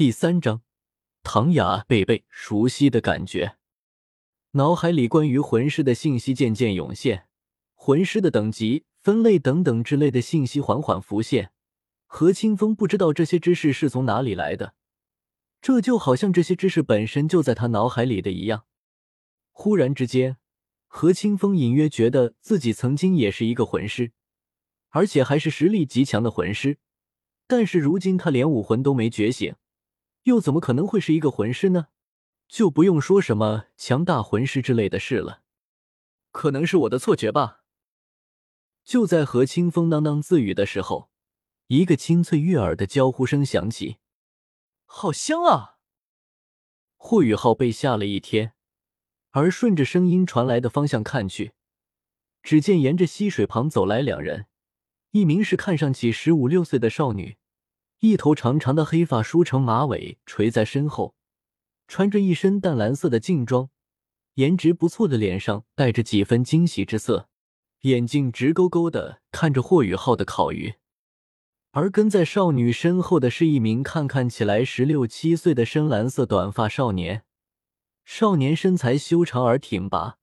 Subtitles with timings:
[0.00, 0.62] 第三章，
[1.22, 3.58] 唐雅贝贝熟悉的感觉，
[4.52, 7.26] 脑海里关于魂师的信息渐渐涌现，
[7.74, 11.52] 魂师的等级、分类等等之类的信息缓缓浮现。
[12.06, 14.72] 何清风不知道这些知识是从哪里来的，
[15.60, 18.64] 这就好像这些知识本身就在他脑海里的一样。
[19.50, 20.38] 忽然之间，
[20.86, 24.12] 何清风隐约觉得自己曾经也是一个魂师，
[24.88, 26.78] 而且还是实力极强的魂师。
[27.46, 29.54] 但是如今他连武魂都没觉醒。
[30.24, 31.88] 又怎么可能会是一个魂师呢？
[32.48, 35.42] 就不用说什么强大魂师之类的事了。
[36.32, 37.64] 可能是我的错觉吧。
[38.84, 41.10] 就在何清风喃喃自语的时候，
[41.68, 43.98] 一个清脆悦耳的娇呼声响起
[44.84, 45.78] ：“好香啊！”
[46.96, 48.54] 霍雨浩被吓了一天，
[49.30, 51.52] 而顺着声音传来的方向看去，
[52.42, 54.46] 只见沿着溪水旁走来两人，
[55.12, 57.38] 一名是看上去十五六岁的少女。
[58.00, 61.14] 一头长长的黑发梳成马尾垂在身后，
[61.86, 63.68] 穿着一身淡蓝色的劲装，
[64.34, 67.28] 颜值不错的脸上带着几分惊喜之色，
[67.82, 70.76] 眼睛直勾勾的看着霍雨浩的烤鱼。
[71.72, 77.24] 而跟在少女身后的是一名看看起来十六七岁的深蓝色短发少年，
[78.06, 80.16] 少年身材修长而挺拔，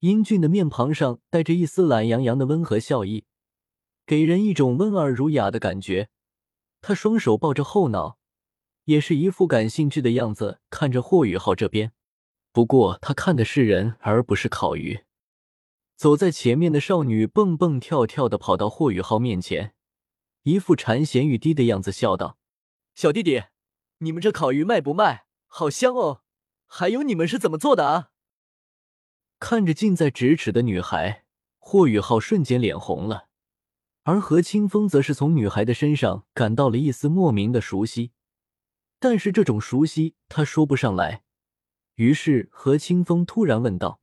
[0.00, 3.26] 英俊的面庞上带着一丝懒洋洋的温和笑意，
[4.06, 6.08] 给人一种温而儒雅的感觉。
[6.82, 8.18] 他双手抱着后脑，
[8.84, 11.92] 也是一副感兴趣的样子，看着霍雨浩这边。
[12.50, 15.04] 不过他看的是人，而不是烤鱼。
[15.96, 19.74] 走在前面的少女蹦蹦跳跳的跑到霍雨浩面前，
[20.42, 22.36] 一副馋涎欲滴的样子，笑道
[22.96, 23.44] ：“小弟弟，
[23.98, 25.26] 你们这烤鱼卖不卖？
[25.46, 26.22] 好香哦！
[26.66, 28.10] 还有你们是怎么做的啊？”
[29.38, 31.24] 看着近在咫尺的女孩，
[31.58, 33.28] 霍雨浩瞬间脸红了。
[34.04, 38.10] 而何清风则是从女孩的身上感到了一丝莫名的熟悉，
[38.98, 41.22] 但是这种熟悉他说不上来。
[41.94, 44.00] 于是何清风突然问道：“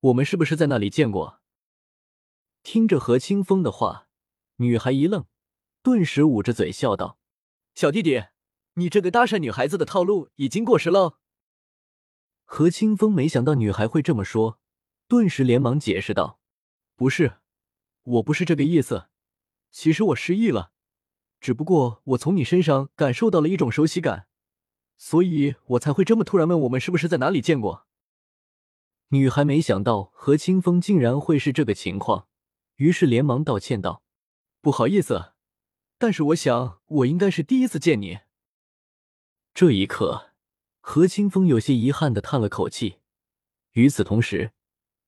[0.00, 1.40] 我们是不是在那里见过？”
[2.62, 4.08] 听着何清风的话，
[4.56, 5.24] 女孩一愣，
[5.82, 7.18] 顿时捂着嘴笑道
[7.74, 8.24] ：“小弟弟，
[8.74, 11.18] 你这个搭讪女孩子的套路已经过时了。”
[12.44, 14.60] 何清风没想到女孩会这么说，
[15.06, 16.38] 顿时连忙解释道
[16.96, 17.38] ：“不是，
[18.02, 19.08] 我不是这个意思。”
[19.70, 20.72] 其实我失忆了，
[21.40, 24.26] 只不过我从你身上感受到了一种熟悉感，
[24.96, 27.86] 所以我才会这么突然问我们是不是在哪里见过。
[29.08, 32.28] 女孩没想到何清风竟然会是这个情况，
[32.76, 34.02] 于是连忙道歉道
[34.60, 35.32] ：“不好意思，
[35.96, 38.18] 但是我想我应该是第一次见你。”
[39.54, 40.32] 这一刻，
[40.80, 42.98] 何清风有些遗憾的叹了口气。
[43.72, 44.52] 与此同时，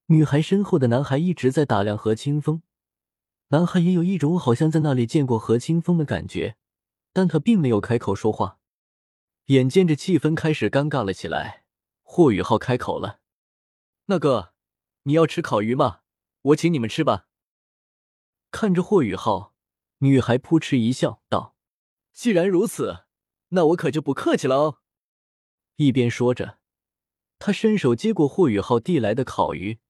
[0.06, 2.62] 女孩身后的男孩一直在打量何清风。
[3.52, 6.56] 男孩也有一种好像在那里见过何清风的感觉，
[7.12, 8.60] 但他并没有开口说话。
[9.46, 11.64] 眼见着气氛开始尴尬了起来，
[12.02, 13.18] 霍雨浩开口了
[14.06, 14.54] ：“那个，
[15.02, 16.02] 你要吃烤鱼吗？
[16.42, 17.26] 我请你们吃吧。”
[18.52, 19.54] 看着霍雨浩，
[19.98, 21.56] 女孩扑哧一笑，道
[22.14, 23.06] ：“既然如此，
[23.48, 24.78] 那我可就不客气了哦。”
[25.74, 26.58] 一边说着，
[27.40, 29.80] 他伸手接过霍雨浩递来的烤鱼，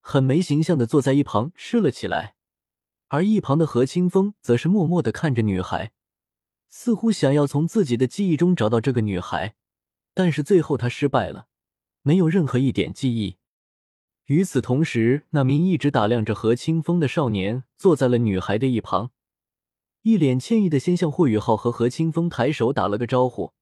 [0.00, 2.36] 很没形象的坐在一旁吃了起来。
[3.10, 5.90] 而一旁的何清风则是默默的看着女孩，
[6.68, 9.56] 似乎想要从自己的记忆中找到这个女孩，
[10.14, 11.48] 但是最后他失败了，
[12.02, 13.38] 没有任何一点记忆。
[14.26, 19.10] 与此同时，那名一直打量着何清风的少年坐在了女孩的一旁，
[20.02, 23.54] 一脸歉意的先向霍雨浩和何清风抬手打了个招呼，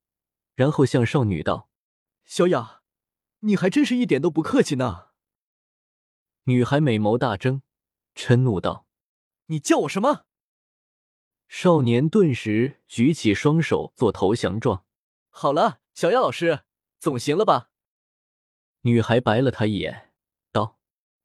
[0.54, 1.70] 然后向少女道
[2.26, 2.82] ：“小雅，
[3.40, 5.06] 你还真是一点都不客气呢。”
[6.44, 7.62] 女孩美眸大睁，
[8.14, 8.87] 嗔怒道。
[9.50, 10.26] 你叫我什么？
[11.48, 14.84] 少年顿时举起双手做投降状。
[15.30, 16.64] 好了，小亚老师，
[16.98, 17.70] 总行了吧？
[18.82, 20.12] 女孩白了他一眼，
[20.52, 20.78] 道：“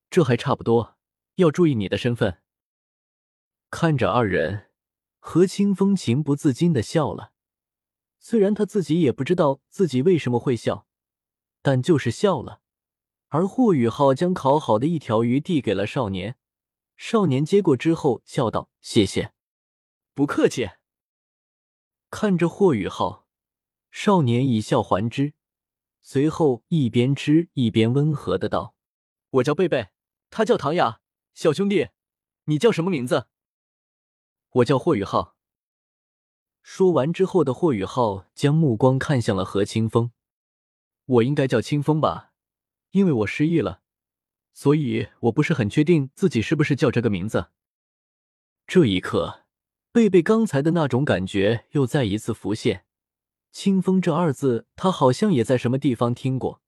[0.09, 0.97] 这还差不多，
[1.35, 2.41] 要注意你的身份。”
[3.69, 4.69] 看着二人，
[5.19, 7.33] 何清风情不自禁的笑了。
[8.19, 10.87] 虽然他自己也不知道自己为什么会笑，
[11.61, 12.61] 但就是笑了。
[13.27, 16.37] 而霍雨浩将烤好的一条鱼递给了少年。
[16.95, 19.33] 少年接过之后笑道：“谢谢，
[20.13, 20.69] 不客气。”
[22.09, 23.27] 看着霍雨浩，
[23.91, 25.33] 少年以笑还之，
[26.01, 28.75] 随后一边吃一边温和的道
[29.31, 29.89] ：“我叫贝贝，
[30.29, 31.01] 他叫唐雅。
[31.33, 31.89] 小兄弟，
[32.45, 33.27] 你叫什么名字
[34.51, 35.35] ？”“我叫霍雨浩。”
[36.61, 40.11] 说完之后的霍雨浩将目光看向了何清风
[41.05, 42.31] ：“我应该叫清风吧，
[42.91, 43.81] 因为我失忆了。”
[44.53, 47.47] 所以我不是很确定自己是不是叫这个名字。
[48.65, 49.43] 这一刻，
[49.91, 52.85] 贝贝刚才的那种感觉又再一次浮现，
[53.51, 56.61] 清风这二字，他好像也在什么地方听过。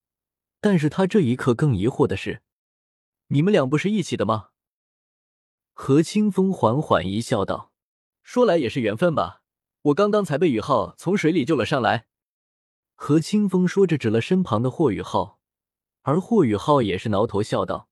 [0.60, 2.42] 但是他这一刻更疑惑的是，
[3.28, 4.50] 你们俩不是一起的吗？
[5.74, 7.72] 何清风缓缓一笑，道
[8.24, 9.42] ：“说来也是缘分吧，
[9.84, 12.08] 我刚刚才被宇浩从水里救了上来。”
[12.96, 15.35] 何清风说着，指了身旁的霍雨浩，
[16.06, 17.90] 而霍雨浩也是挠头笑道：“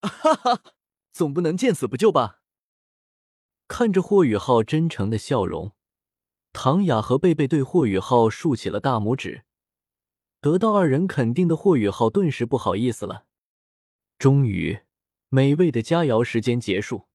[0.00, 0.62] 哈哈，
[1.12, 2.40] 总不能见死不救吧？”
[3.66, 5.72] 看着霍雨浩真诚的笑容，
[6.52, 9.44] 唐雅和贝贝对霍雨浩竖起了大拇指。
[10.40, 13.26] 得到二人肯定的霍雨浩顿时不好意思了。
[14.16, 14.82] 终于，
[15.28, 17.08] 美味的佳肴时间结束。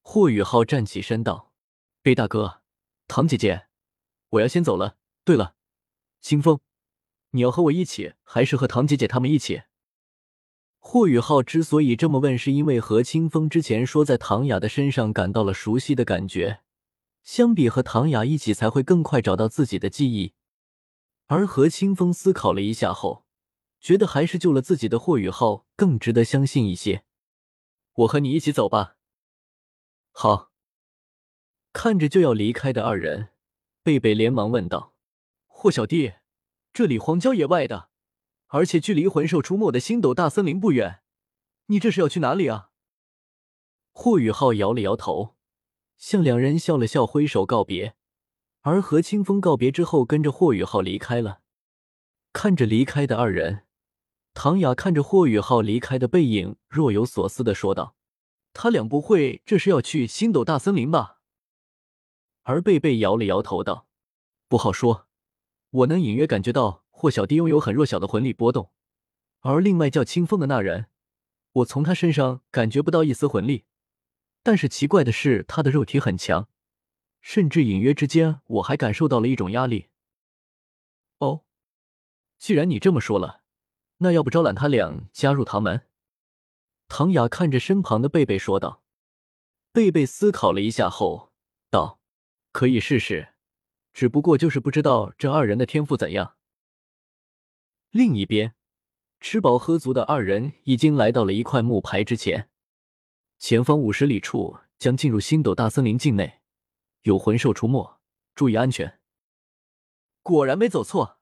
[0.00, 1.52] 霍雨浩站起身道
[2.00, 2.62] ：“贝大哥，
[3.06, 3.66] 唐姐姐，
[4.30, 4.96] 我要先走了。
[5.22, 5.54] 对了，
[6.22, 6.60] 清风，
[7.30, 9.62] 你要和我一起，还是和唐姐姐他们一起？”
[10.78, 16.60] 霍雨浩之所以这么问，是因为何清风之前说在唐雅的身上感到了熟悉的感觉，
[17.24, 20.34] 相比和唐雅一起才会更快找到自己的记忆。
[21.26, 23.24] 而何清风思考了一下后，
[23.80, 27.02] 觉得还是救了自己的霍雨浩更值得相信一些。
[27.94, 28.94] 我和你一起走吧。
[30.12, 30.52] 好，
[31.72, 33.30] 看着就要离开的二人，
[33.82, 34.94] 贝贝连忙问道
[35.46, 36.12] ：“霍小弟，
[36.76, 37.88] 这里荒郊野外的，
[38.48, 41.00] 而且距离魂兽出没的星斗大森林不远，
[41.68, 42.68] 你这是要去哪里啊？”
[43.92, 45.36] 霍雨浩摇了摇头，
[45.96, 47.96] 向两人笑了笑，挥手告别。
[48.60, 51.40] 而何清风告别之后，跟着霍雨浩离开了。
[52.34, 53.64] 看着离开的二人，
[54.34, 57.96] 唐雅看着霍雨浩离开的背影，若有所思的说道。
[58.52, 61.20] 他俩不会这是要去星斗大森林吧？
[62.42, 63.88] 而贝贝摇了摇头道
[64.46, 65.05] ：“不好说，
[65.70, 68.70] 我能隐约感觉到霍小弟拥有很弱小的魂力波动，
[69.40, 70.86] 而另外叫清风的那人，
[71.52, 73.64] 我从他身上感觉不到一丝魂力。
[74.42, 76.48] 但是奇怪的是，他的肉体很强，
[77.20, 79.88] 甚至隐约之间我还感受到了一种压力。
[81.18, 81.44] 哦，
[82.38, 83.42] 既然你这么说了，
[83.98, 85.86] 那要不招揽他俩加入唐门？”
[86.88, 88.84] 唐雅看着身旁的贝贝说道
[89.72, 91.32] ：“贝贝思考了一下后
[91.68, 92.00] 道，
[92.52, 93.34] 可以试试，
[93.96, 96.36] 只不过就是不知道这二人的天赋怎样。”
[97.88, 98.54] 另一边，
[99.20, 102.50] 吃饱喝足的二人已经来到了一块木牌之前，
[103.38, 106.42] 前方五十里处将进入星斗大森林境内，
[107.04, 107.98] 有魂兽出没，
[108.34, 109.00] 注意安全。
[110.22, 111.20] 果然没走错。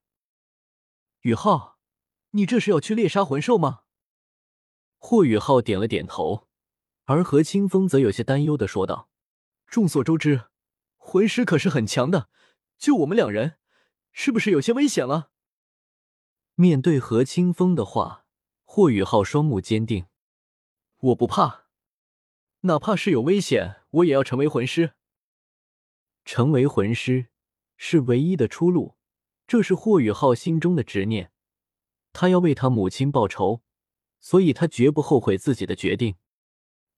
[1.21, 1.79] 宇浩，
[2.31, 3.83] 你这是要去猎杀魂兽吗？
[4.99, 6.49] 霍宇浩点了点头，
[7.05, 9.11] 而何清风则有些担忧的说道
[9.69, 10.47] ：“众所周知，
[10.97, 12.29] 魂师可是很强的，
[12.79, 13.59] 就我们两人，
[14.13, 15.31] 是不是有些危险了？”
[16.57, 18.27] 面对何清风的话，
[18.65, 20.07] 霍雨浩双目坚定
[21.01, 21.67] ：“我不怕，
[22.61, 24.95] 哪怕是有危险，我也要成为魂师。
[26.25, 27.29] 成为魂师
[27.77, 28.97] 是唯一的出路，
[29.47, 31.33] 这是霍雨浩心中的执念，
[32.13, 33.63] 他要为他母亲报仇。”
[34.25, 36.17] 所以他绝不后悔自己的决定。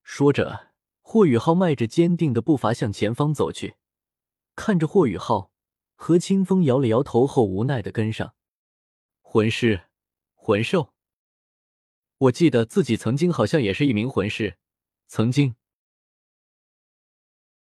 [0.05, 0.71] 说着，
[1.01, 3.75] 霍雨浩迈着坚定的步伐向前方走去。
[4.55, 5.51] 看着霍雨浩，
[5.97, 8.35] 何清风摇了摇头后，无奈的跟上。
[9.23, 9.89] 魂师，
[10.35, 10.93] 魂兽。
[12.19, 14.59] 我记得自己曾经好像也是一名魂师，
[15.09, 15.57] 曾经